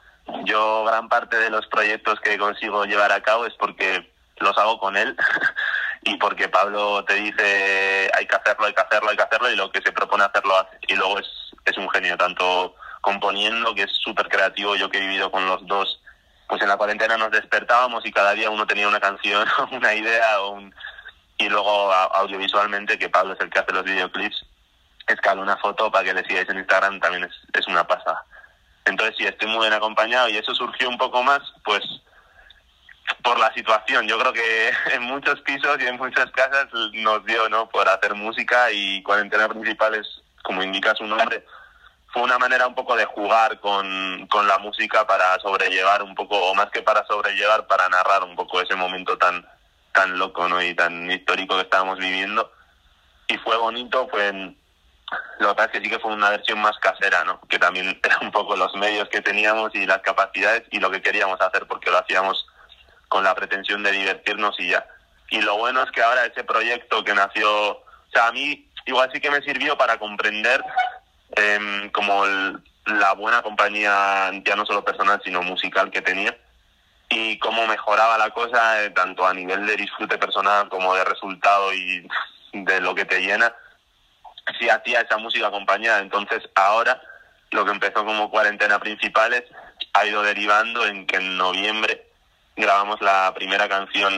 Yo 0.44 0.84
gran 0.86 1.08
parte 1.08 1.38
de 1.38 1.50
los 1.50 1.66
proyectos 1.68 2.20
que 2.22 2.38
consigo 2.38 2.86
llevar 2.86 3.12
a 3.12 3.22
cabo 3.22 3.46
es 3.46 3.54
porque 3.54 4.12
los 4.38 4.58
hago 4.58 4.80
con 4.80 4.98
él 4.98 5.16
y 6.04 6.18
porque 6.18 6.50
Pablo 6.50 7.04
te 7.06 7.16
dice 7.16 8.10
hay 8.18 8.26
que 8.26 8.36
hacerlo, 8.36 8.66
hay 8.66 8.74
que 8.74 8.82
hacerlo, 8.82 9.10
hay 9.10 9.18
que 9.18 9.24
hacerlo 9.24 9.52
y 9.52 9.56
lo 9.56 9.72
que 9.72 9.82
se 9.82 9.92
propone 9.92 10.24
hacerlo 10.24 10.58
hace. 10.58 10.78
Y 10.88 10.96
luego 10.96 11.20
es, 11.20 11.28
es 11.66 11.78
un 11.78 11.90
genio, 11.90 12.18
tanto 12.18 12.76
componiendo, 13.02 13.76
que 13.76 13.84
es 13.84 13.92
súper 14.04 14.28
creativo, 14.28 14.76
yo 14.76 14.90
que 14.90 14.98
he 14.98 15.02
vivido 15.02 15.32
con 15.32 15.46
los 15.46 15.66
dos 15.68 16.02
pues 16.48 16.62
en 16.62 16.70
la 16.70 16.78
cuarentena 16.78 17.18
nos 17.18 17.32
despertábamos 17.32 18.06
y 18.06 18.12
cada 18.12 18.34
día 18.34 18.50
uno 18.50 18.68
tenía 18.68 18.88
una 18.88 19.00
canción, 19.00 19.48
una 19.72 19.94
idea 19.94 20.42
o 20.42 20.52
un... 20.52 20.74
y 21.38 21.50
luego 21.50 21.92
audiovisualmente 21.94 22.98
que 22.98 23.10
Pablo 23.10 23.34
es 23.34 23.40
el 23.42 23.50
que 23.50 23.60
hace 23.60 23.74
los 23.74 23.84
videoclips 23.84 24.46
escala 25.08 25.42
una 25.42 25.58
foto 25.58 25.92
para 25.92 26.04
que 26.04 26.14
le 26.16 26.26
sigáis 26.26 26.50
en 26.50 26.58
Instagram 26.58 27.00
también 27.00 27.26
es, 27.26 27.32
es 27.54 27.68
una 27.68 27.86
pasada 27.86 28.26
entonces 28.86 29.16
sí 29.18 29.26
estoy 29.26 29.50
muy 29.50 29.62
bien 29.62 29.74
acompañado 29.74 30.30
y 30.30 30.38
eso 30.38 30.54
surgió 30.54 30.88
un 30.90 30.98
poco 30.98 31.22
más 31.24 31.42
pues 31.64 31.84
por 33.24 33.40
la 33.40 33.52
situación. 33.54 34.08
Yo 34.08 34.18
creo 34.20 34.34
que 34.34 34.72
en 34.94 35.04
muchos 35.04 35.42
pisos 35.42 35.78
y 35.82 35.88
en 35.88 35.98
muchas 35.98 36.32
casas 36.32 36.68
nos 36.94 37.26
dio, 37.26 37.50
¿no? 37.50 37.68
Por 37.70 37.90
hacer 37.90 38.14
música 38.14 38.72
y 38.72 39.02
cuarentena 39.04 39.50
principales, 39.50 40.08
como 40.44 40.64
indica 40.64 40.96
su 40.96 41.06
nombre, 41.06 41.44
fue 42.16 42.24
una 42.24 42.40
manera 42.40 42.66
un 42.66 42.74
poco 42.74 42.96
de 42.96 43.04
jugar 43.04 43.60
con, 43.60 44.26
con 44.28 44.48
la 44.48 44.58
música 44.58 45.06
para 45.06 45.38
sobrellevar 45.40 46.02
un 46.02 46.16
poco, 46.16 46.38
o 46.38 46.56
más 46.56 46.72
que 46.72 46.82
para 46.82 47.06
sobrellevar, 47.08 47.68
para 47.68 47.90
narrar 47.90 48.24
un 48.24 48.38
poco 48.38 48.62
ese 48.62 48.74
momento 48.74 49.18
tan, 49.18 49.46
tan 49.92 50.18
loco, 50.18 50.48
¿no? 50.48 50.62
Y 50.62 50.74
tan 50.74 51.12
histórico 51.12 51.56
que 51.56 51.64
estábamos 51.64 52.00
viviendo. 52.00 52.50
Y 53.28 53.38
fue 53.40 53.58
bonito, 53.58 54.08
fue 54.08 54.30
en, 54.30 54.58
lo 55.40 55.50
que 55.50 55.56
pasa 55.56 55.66
es 55.66 55.72
que 55.74 55.82
sí 55.82 55.90
que 55.90 56.00
fue 56.00 56.14
una 56.14 56.30
versión 56.30 56.60
más 56.60 56.78
casera, 56.78 57.26
¿no? 57.26 57.42
Que 57.50 57.60
también 57.60 58.00
era 58.04 58.18
un 58.22 58.32
poco 58.32 58.56
los 58.56 58.74
medios 58.76 59.10
que 59.10 59.20
teníamos 59.20 59.76
y 59.76 59.86
las 59.86 60.00
capacidades 60.00 60.64
y 60.72 60.80
lo 60.80 60.90
que 60.90 61.02
queríamos 61.02 61.42
hacer 61.42 61.68
porque 61.68 61.92
lo 61.92 61.98
hacíamos 61.98 62.48
con 63.10 63.26
la 63.26 63.36
pretensión 63.36 63.84
de 63.84 63.92
divertirnos 63.92 64.58
y 64.58 64.70
ya. 64.70 64.88
Y 65.32 65.42
lo 65.42 65.58
bueno 65.58 65.84
es 65.84 65.92
que 65.92 66.02
ahora 66.02 66.26
ese 66.26 66.46
proyecto 66.46 67.04
que 67.04 67.14
nació, 67.14 67.72
o 67.72 67.84
sea, 68.14 68.28
a 68.28 68.32
mí 68.32 68.72
igual 68.86 69.10
sí 69.14 69.20
que 69.20 69.32
me 69.32 69.42
sirvió 69.42 69.78
para 69.78 69.98
comprender 69.98 70.64
eh, 71.36 71.90
como 71.92 72.24
la 72.86 73.14
buena 73.14 73.42
compañía, 73.42 74.32
ya 74.46 74.56
no 74.56 74.66
solo 74.66 74.84
personal, 74.84 75.22
sino 75.24 75.42
musical 75.42 75.90
que 75.92 76.02
tenía 76.02 76.36
y 77.10 77.38
cómo 77.40 77.68
mejoraba 77.68 78.18
la 78.18 78.32
cosa, 78.32 78.84
eh, 78.84 78.90
tanto 78.90 79.26
a 79.26 79.34
nivel 79.34 79.66
de 79.66 79.76
disfrute 79.76 80.18
personal 80.18 80.70
como 80.70 80.96
de 80.96 81.04
resultado 81.04 81.74
y 81.74 82.08
de 82.54 82.82
lo 82.82 82.96
que 82.96 83.06
te 83.06 83.20
llena 83.20 83.54
si 84.60 84.70
hacía 84.70 85.02
esa 85.02 85.18
música 85.18 85.48
acompañada. 85.48 86.00
Entonces 86.00 86.44
ahora 86.56 87.02
lo 87.52 87.66
que 87.66 87.72
empezó 87.72 88.06
como 88.06 88.30
cuarentena 88.30 88.80
principales 88.80 89.44
ha 89.94 90.06
ido 90.06 90.22
derivando 90.22 90.86
en 90.86 91.06
que 91.06 91.18
en 91.18 91.38
noviembre 91.38 92.08
grabamos 92.56 93.02
la 93.02 93.34
primera 93.36 93.68
canción 93.68 94.14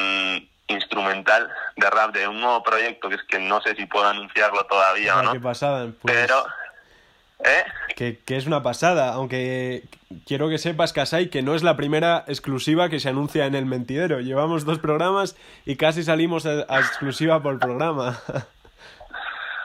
instrumental 0.67 1.49
de 1.77 1.89
rap 1.89 2.13
de 2.13 2.27
un 2.27 2.41
nuevo 2.41 2.61
proyecto 2.61 3.09
que 3.09 3.15
es 3.15 3.23
que 3.23 3.39
no 3.39 3.61
sé 3.61 3.75
si 3.75 3.85
puedo 3.85 4.07
anunciarlo 4.07 4.65
todavía 4.65 5.17
o 5.17 5.23
no. 5.23 5.33
Qué 5.33 5.39
pasada, 5.39 5.87
pues, 6.01 6.13
pero 6.13 6.45
¿eh? 7.39 7.63
que, 7.95 8.19
que, 8.19 8.37
es 8.37 8.45
una 8.45 8.63
pasada, 8.63 9.13
aunque 9.13 9.83
quiero 10.25 10.49
que 10.49 10.57
sepas, 10.57 10.93
Kasai, 10.93 11.29
que 11.29 11.41
no 11.41 11.55
es 11.55 11.63
la 11.63 11.77
primera 11.77 12.23
exclusiva 12.27 12.89
que 12.89 12.99
se 12.99 13.09
anuncia 13.09 13.45
en 13.45 13.55
El 13.55 13.65
Mentidero. 13.65 14.19
Llevamos 14.19 14.65
dos 14.65 14.79
programas 14.79 15.35
y 15.65 15.75
casi 15.75 16.03
salimos 16.03 16.45
a, 16.45 16.65
a 16.69 16.79
exclusiva 16.79 17.41
por 17.41 17.59
programa. 17.59 18.19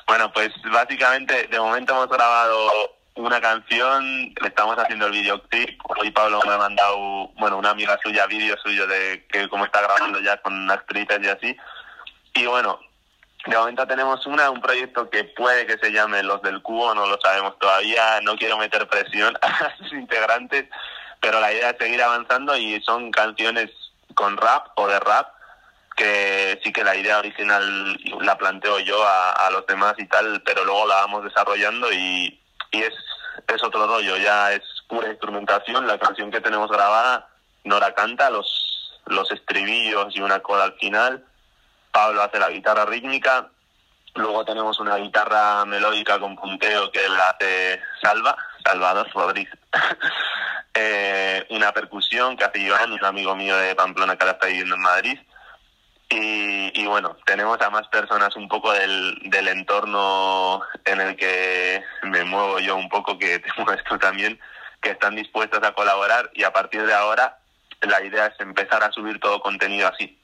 Bueno, 0.05 0.31
pues 0.31 0.53
básicamente 0.71 1.47
de 1.47 1.59
momento 1.59 1.95
hemos 1.95 2.09
grabado 2.09 2.69
una 3.15 3.41
canción, 3.41 4.35
le 4.41 4.49
estamos 4.49 4.77
haciendo 4.79 5.07
el 5.07 5.13
videoclip. 5.13 5.81
Hoy 5.99 6.11
Pablo 6.11 6.41
me 6.47 6.53
ha 6.53 6.59
mandado, 6.59 7.29
bueno, 7.39 7.59
una 7.59 7.71
amiga 7.71 7.99
suya, 8.03 8.27
vídeo 8.27 8.57
suyo 8.63 8.87
de 8.87 9.27
que 9.31 9.49
cómo 9.49 9.65
está 9.65 9.81
grabando 9.81 10.21
ya 10.21 10.37
con 10.39 10.71
actrices 10.71 11.19
y 11.23 11.29
así. 11.29 11.57
Y 12.35 12.47
bueno, 12.47 12.79
de 13.47 13.57
momento 13.57 13.87
tenemos 13.87 14.25
una, 14.27 14.51
un 14.51 14.61
proyecto 14.61 15.11
que 15.11 15.25
puede 15.25 15.67
que 15.67 15.79
se 15.79 15.91
llame 15.91 16.23
Los 16.23 16.43
del 16.43 16.63
Cubo, 16.63 16.95
no 16.95 17.07
lo 17.07 17.19
sabemos 17.21 17.59
todavía, 17.59 18.21
no 18.23 18.37
quiero 18.37 18.57
meter 18.57 18.89
presión 18.89 19.37
a 19.43 19.77
sus 19.79 19.93
integrantes, 19.93 20.67
pero 21.21 21.41
la 21.41 21.53
idea 21.53 21.71
es 21.71 21.79
seguir 21.79 22.03
avanzando 22.03 22.57
y 22.57 22.81
son 22.83 23.11
canciones 23.11 23.71
con 24.15 24.37
rap 24.37 24.69
o 24.77 24.87
de 24.87 25.01
rap 25.01 25.29
que 25.97 26.61
sí 26.63 26.73
que 26.73 26.85
la 26.85 26.97
idea 26.97 27.19
original 27.19 27.99
la 28.21 28.39
planteo 28.39 28.79
yo 28.79 29.03
a, 29.05 29.51
los 29.51 29.67
demás 29.67 29.95
y 29.99 30.07
tal, 30.07 30.43
pero 30.43 30.65
luego 30.65 30.87
la 30.87 30.97
vamos 30.97 31.25
desarrollando 31.25 31.93
y, 31.93 32.41
y 32.71 32.83
es, 32.83 32.95
es 33.49 33.63
otro 33.63 33.87
rollo, 33.87 34.17
ya 34.17 34.53
es 34.53 34.63
pura 34.89 35.09
instrumentación, 35.09 35.87
la 35.87 35.99
canción 35.99 36.31
que 36.31 36.41
tenemos 36.41 36.71
grabada, 36.71 37.29
Nora 37.65 37.95
canta 37.95 38.31
los, 38.31 39.01
los 39.07 39.31
estribillos 39.31 40.17
y 40.17 40.21
una 40.21 40.41
coda 40.41 40.65
al 40.65 40.75
final, 40.75 41.25
Pablo 41.93 42.23
hace 42.23 42.39
la 42.39 42.51
guitarra 42.51 42.85
rítmica, 42.87 43.49
luego 44.15 44.45
tenemos 44.45 44.81
una 44.81 44.97
guitarra 44.97 45.65
melódica 45.65 46.19
con 46.19 46.35
punteo 46.37 46.91
que 46.91 47.09
la 47.09 47.29
hace 47.29 47.81
Salva, 48.03 48.37
Salvador 48.65 49.09
Rodríguez. 49.13 49.55
eh, 50.75 51.47
una 51.51 51.73
percusión 51.73 52.37
que 52.37 52.45
hace 52.45 52.61
Iván, 52.61 52.93
un 52.93 53.05
amigo 53.05 53.37
mío 53.37 53.57
de 53.57 53.75
Pamplona 53.75 54.17
que 54.17 54.25
ahora 54.25 54.33
está 54.33 54.47
viviendo 54.47 54.75
en 54.75 54.83
Madrid, 54.83 55.19
y, 56.15 56.87
bueno, 56.87 57.17
tenemos 57.25 57.61
a 57.63 57.71
más 57.71 57.89
personas 57.89 58.37
un 58.37 58.49
poco 58.49 58.73
del, 58.73 59.49
entorno 59.49 60.61
en 60.85 61.01
el 61.01 61.17
que 61.17 61.83
me 62.03 62.25
muevo 62.25 62.59
yo 62.59 62.77
un 62.77 62.89
poco, 62.89 63.19
que 63.19 63.39
te 63.39 63.51
mueves 63.57 63.83
tú 63.85 63.99
también, 63.99 64.39
que 64.81 64.91
están 64.91 65.15
dispuestos 65.15 65.63
a 65.63 65.73
colaborar 65.73 66.31
y 66.35 66.45
a 66.45 66.53
partir 66.53 66.85
de 66.85 66.95
ahora 66.95 67.39
la 67.81 68.03
idea 68.05 68.27
es 68.27 68.39
empezar 68.41 68.83
a 68.83 68.93
subir 68.93 69.21
todo 69.21 69.41
contenido 69.41 69.89
así, 69.89 70.19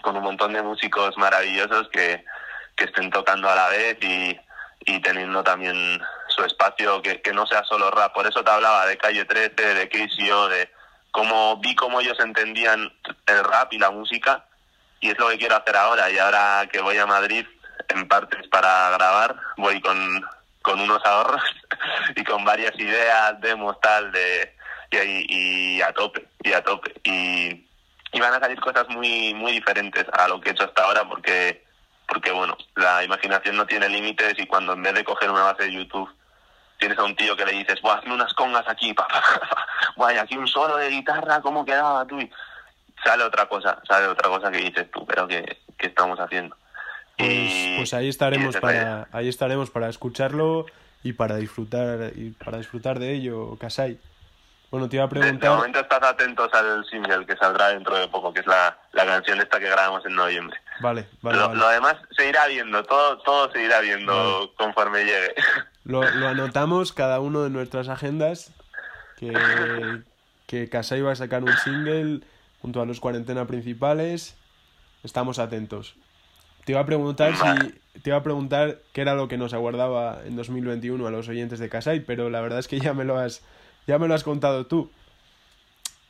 con 0.00 0.16
un 0.16 0.22
montón 0.22 0.52
de 0.52 0.62
músicos 0.62 1.16
maravillosos 1.16 1.88
que, 1.90 2.24
que 2.76 2.84
estén 2.84 3.10
tocando 3.10 3.48
a 3.48 3.54
la 3.54 3.68
vez 3.68 3.98
y, 4.02 4.38
y 4.86 5.00
teniendo 5.00 5.42
también 5.42 6.00
su 6.28 6.44
espacio, 6.44 7.02
que, 7.02 7.20
que 7.20 7.32
no 7.32 7.46
sea 7.46 7.64
solo 7.64 7.90
rap. 7.90 8.12
Por 8.14 8.26
eso 8.26 8.42
te 8.42 8.50
hablaba 8.50 8.86
de 8.86 8.98
Calle 8.98 9.24
13, 9.24 9.74
de 9.74 9.88
KCO, 9.88 10.48
de 10.48 10.70
cómo 11.10 11.56
vi 11.58 11.74
cómo 11.74 12.00
ellos 12.00 12.18
entendían 12.20 12.92
el 13.26 13.44
rap 13.44 13.72
y 13.72 13.78
la 13.78 13.90
música 13.90 14.44
y 15.00 15.10
es 15.10 15.18
lo 15.18 15.28
que 15.28 15.38
quiero 15.38 15.56
hacer 15.56 15.76
ahora. 15.76 16.10
Y 16.10 16.18
ahora 16.18 16.68
que 16.70 16.80
voy 16.80 16.98
a 16.98 17.06
Madrid, 17.06 17.46
en 17.88 18.06
partes 18.06 18.46
para 18.48 18.90
grabar, 18.90 19.36
voy 19.56 19.80
con, 19.80 20.24
con 20.62 20.80
unos 20.80 21.04
ahorros 21.04 21.42
y 22.16 22.22
con 22.24 22.44
varias 22.44 22.78
ideas, 22.78 23.40
demos, 23.40 23.80
tal, 23.80 24.12
de, 24.12 24.54
y, 24.90 25.76
y 25.76 25.82
a 25.82 25.92
tope, 25.92 26.26
y 26.42 26.52
a 26.52 26.62
tope. 26.62 26.94
Y, 27.04 27.66
y 28.12 28.20
van 28.20 28.34
a 28.34 28.40
salir 28.40 28.60
cosas 28.60 28.88
muy, 28.88 29.34
muy 29.34 29.52
diferentes 29.52 30.06
a 30.12 30.28
lo 30.28 30.40
que 30.40 30.50
he 30.50 30.52
hecho 30.52 30.64
hasta 30.64 30.82
ahora 30.82 31.08
porque, 31.08 31.64
porque 32.08 32.32
bueno, 32.32 32.56
la 32.76 33.04
imaginación 33.04 33.56
no 33.56 33.66
tiene 33.66 33.88
límites 33.88 34.34
y 34.38 34.46
cuando 34.46 34.72
en 34.72 34.82
vez 34.82 34.94
de 34.94 35.04
coger 35.04 35.30
una 35.30 35.44
base 35.44 35.64
de 35.64 35.72
YouTube 35.72 36.10
tienes 36.78 36.98
a 36.98 37.04
un 37.04 37.14
tío 37.14 37.36
que 37.36 37.44
le 37.44 37.52
dices, 37.52 37.80
Buah, 37.82 37.98
hazme 37.98 38.14
unas 38.14 38.32
congas 38.34 38.66
aquí, 38.66 38.92
pa, 38.94 39.06
pa, 39.06 39.20
pa, 39.20 39.66
Buah, 39.96 40.14
y 40.14 40.18
aquí 40.18 40.36
un 40.36 40.48
solo 40.48 40.76
de 40.76 40.88
guitarra, 40.88 41.40
¿cómo 41.40 41.64
quedaba 41.64 42.06
tú? 42.06 42.18
sale 43.04 43.24
otra 43.24 43.46
cosa, 43.46 43.80
sale 43.86 44.06
otra 44.06 44.28
cosa 44.28 44.50
que 44.50 44.58
dices 44.58 44.90
tú, 44.90 45.06
pero 45.06 45.26
que, 45.26 45.58
que 45.76 45.86
estamos 45.86 46.18
haciendo. 46.18 46.56
Pues, 47.16 47.52
pues 47.76 47.94
ahí 47.94 48.08
estaremos 48.08 48.56
para 48.56 49.08
ahí 49.12 49.28
estaremos 49.28 49.70
para 49.70 49.88
escucharlo 49.88 50.64
y 51.02 51.12
para 51.12 51.36
disfrutar 51.36 52.12
y 52.14 52.30
para 52.30 52.58
disfrutar 52.58 52.98
de 52.98 53.12
ello, 53.12 53.56
Kasai. 53.58 53.98
Bueno, 54.70 54.88
te 54.88 54.96
iba 54.96 55.04
a 55.04 55.08
preguntar. 55.08 55.50
De, 55.50 55.56
momento 55.56 55.80
estás 55.80 56.02
atentos 56.02 56.48
al 56.52 56.84
single 56.86 57.26
que 57.26 57.36
saldrá 57.36 57.68
dentro 57.70 57.96
de 57.96 58.06
poco, 58.06 58.32
que 58.32 58.40
es 58.40 58.46
la, 58.46 58.78
la 58.92 59.04
canción 59.04 59.40
esta 59.40 59.58
que 59.58 59.68
grabamos 59.68 60.06
en 60.06 60.14
noviembre. 60.14 60.56
Vale, 60.80 61.08
vale. 61.22 61.38
Lo, 61.38 61.48
vale. 61.48 61.60
lo 61.60 61.68
demás 61.70 61.96
se 62.16 62.28
irá 62.28 62.46
viendo, 62.46 62.84
todo, 62.84 63.18
todo 63.18 63.50
se 63.50 63.64
irá 63.64 63.80
viendo 63.80 64.12
vale. 64.12 64.50
conforme 64.56 65.04
llegue. 65.04 65.34
Lo, 65.82 66.08
lo, 66.08 66.28
anotamos 66.28 66.92
cada 66.92 67.20
uno 67.20 67.42
de 67.42 67.50
nuestras 67.50 67.88
agendas 67.88 68.52
que, 69.18 69.32
que 70.46 70.68
Kasai 70.68 71.00
va 71.00 71.12
a 71.12 71.16
sacar 71.16 71.42
un 71.42 71.56
single 71.56 72.20
junto 72.62 72.80
a 72.80 72.86
los 72.86 73.00
cuarentena 73.00 73.46
principales. 73.46 74.36
Estamos 75.02 75.38
atentos. 75.38 75.96
Te 76.64 76.72
iba 76.72 76.80
a 76.82 76.86
preguntar 76.86 77.32
vale. 77.32 77.72
si 77.94 78.00
te 78.00 78.10
iba 78.10 78.18
a 78.18 78.22
preguntar 78.22 78.78
qué 78.92 79.00
era 79.00 79.14
lo 79.14 79.26
que 79.26 79.38
nos 79.38 79.52
aguardaba 79.52 80.20
en 80.24 80.36
2021 80.36 81.04
a 81.06 81.10
los 81.10 81.28
oyentes 81.28 81.58
de 81.58 81.68
Kasai, 81.68 82.00
pero 82.00 82.30
la 82.30 82.40
verdad 82.40 82.60
es 82.60 82.68
que 82.68 82.78
ya 82.78 82.94
me 82.94 83.04
lo 83.04 83.18
has 83.18 83.42
ya 83.90 83.98
me 83.98 84.06
lo 84.06 84.14
has 84.14 84.22
contado 84.22 84.66
tú. 84.66 84.88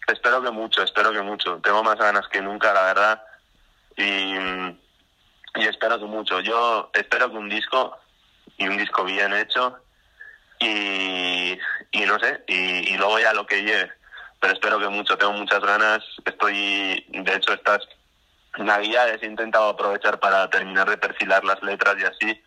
Espero 0.07 0.43
que 0.43 0.51
mucho, 0.51 0.83
espero 0.83 1.13
que 1.13 1.23
mucho. 1.23 1.61
Tengo 1.63 1.83
más 1.83 1.97
ganas 1.97 2.29
que 2.29 2.43
nunca, 2.43 2.75
la 2.75 2.83
verdad. 2.83 3.23
Y, 3.97 4.35
espero 5.67 5.99
que 5.99 6.05
mucho. 6.05 6.41
Yo 6.41 6.91
espero 6.93 7.31
que 7.31 7.39
un 7.39 7.49
disco 7.49 7.97
y 8.59 8.69
un 8.69 8.77
disco 8.77 9.03
bien 9.05 9.33
hecho 9.33 9.79
y, 10.59 11.59
no 12.07 12.19
sé, 12.19 12.45
y, 12.49 12.99
luego 12.99 13.19
ya 13.19 13.33
lo 13.33 13.47
que 13.47 13.63
llegue 13.63 13.91
pero 14.41 14.55
espero 14.55 14.79
que 14.79 14.89
mucho, 14.89 15.19
tengo 15.19 15.35
muchas 15.35 15.61
ganas, 15.61 16.03
estoy, 16.25 17.05
de 17.09 17.35
hecho 17.35 17.53
estas 17.53 17.87
navidades 18.57 19.23
he 19.23 19.27
intentado 19.27 19.69
aprovechar 19.69 20.19
para 20.19 20.49
terminar 20.49 20.89
de 20.89 20.97
perfilar 20.97 21.45
las 21.45 21.63
letras 21.63 21.97
y 21.99 22.05
así, 22.05 22.43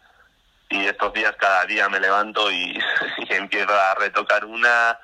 y 0.71 0.85
estos 0.87 1.13
días 1.13 1.35
cada 1.37 1.65
día 1.65 1.87
me 1.89 1.99
levanto 1.99 2.51
y 2.51 2.79
empiezo 3.29 3.71
a 3.71 3.93
retocar 3.93 4.43
una, 4.43 4.97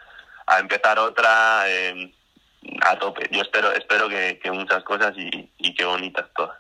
a 0.50 0.60
empezar 0.60 1.00
otra, 1.00 1.64
eh, 1.68 2.14
a 2.82 2.98
tope. 3.00 3.30
Yo 3.32 3.42
espero, 3.42 3.72
espero 3.74 4.10
que, 4.10 4.40
que 4.42 4.52
muchas 4.52 4.84
cosas 4.84 5.14
y, 5.16 5.50
y 5.58 5.74
que 5.74 5.86
bonitas 5.86 6.26
todas. 6.36 6.58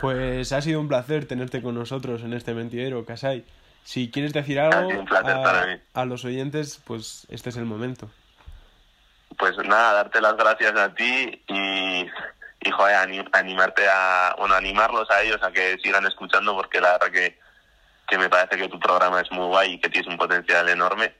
Pues 0.00 0.52
ha 0.52 0.60
sido 0.60 0.80
un 0.80 0.88
placer 0.88 1.26
tenerte 1.26 1.62
con 1.62 1.74
nosotros 1.74 2.22
en 2.22 2.32
este 2.32 2.54
mentidero, 2.54 3.04
Kasai. 3.04 3.44
Si 3.84 4.10
quieres 4.10 4.32
decir 4.32 4.60
algo 4.60 5.04
a, 5.10 5.78
a 5.94 6.04
los 6.04 6.24
oyentes, 6.24 6.80
pues 6.84 7.26
este 7.30 7.50
es 7.50 7.56
el 7.56 7.64
momento 7.64 8.10
pues 9.38 9.56
nada, 9.58 9.94
darte 9.94 10.20
las 10.20 10.36
gracias 10.36 10.76
a 10.76 10.94
ti 10.94 11.42
y, 11.46 12.06
y 12.60 12.70
joder, 12.70 12.96
anim, 12.96 13.24
animarte 13.32 13.88
a, 13.88 14.34
bueno, 14.36 14.54
animarlos 14.54 15.08
a 15.10 15.22
ellos 15.22 15.40
a 15.42 15.52
que 15.52 15.78
sigan 15.82 16.06
escuchando 16.06 16.54
porque 16.56 16.80
la 16.80 16.92
verdad 16.92 17.10
que, 17.12 17.38
que 18.08 18.18
me 18.18 18.28
parece 18.28 18.56
que 18.56 18.68
tu 18.68 18.80
programa 18.80 19.20
es 19.20 19.30
muy 19.30 19.46
guay 19.46 19.74
y 19.74 19.80
que 19.80 19.88
tienes 19.88 20.10
un 20.10 20.18
potencial 20.18 20.68
enorme. 20.68 21.14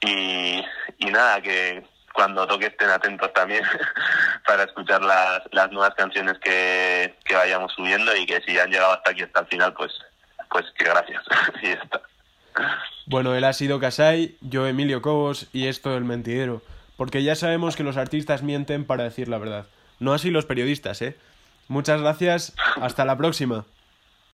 Y, 0.00 0.64
y 0.98 1.10
nada, 1.10 1.40
que, 1.40 1.84
cuando 2.12 2.46
toque 2.46 2.66
estén 2.66 2.90
atentos 2.90 3.32
también 3.32 3.64
para 4.46 4.64
escuchar 4.64 5.02
las, 5.02 5.42
las 5.52 5.70
nuevas 5.70 5.94
canciones 5.94 6.38
que, 6.38 7.14
que 7.24 7.34
vayamos 7.34 7.72
subiendo 7.72 8.14
y 8.16 8.26
que 8.26 8.40
si 8.42 8.58
han 8.58 8.70
llegado 8.70 8.92
hasta 8.92 9.10
aquí 9.10 9.22
hasta 9.22 9.40
el 9.40 9.46
final, 9.46 9.74
pues, 9.74 9.92
pues 10.50 10.66
que 10.76 10.84
gracias. 10.84 11.22
y 11.62 11.66
ya 11.68 11.74
está. 11.74 12.02
Bueno, 13.06 13.34
él 13.34 13.44
ha 13.44 13.52
sido 13.52 13.80
Casai, 13.80 14.36
yo 14.40 14.66
Emilio 14.66 15.02
Cobos 15.02 15.48
y 15.52 15.68
esto 15.68 15.96
El 15.96 16.04
Mentidero. 16.04 16.62
Porque 16.96 17.22
ya 17.22 17.34
sabemos 17.34 17.76
que 17.76 17.82
los 17.82 17.96
artistas 17.96 18.42
mienten 18.42 18.84
para 18.84 19.04
decir 19.04 19.28
la 19.28 19.38
verdad. 19.38 19.66
No 20.00 20.12
así 20.12 20.30
los 20.30 20.44
periodistas, 20.44 21.00
¿eh? 21.00 21.16
Muchas 21.68 22.02
gracias, 22.02 22.54
hasta 22.80 23.04
la 23.04 23.16
próxima. 23.16 23.64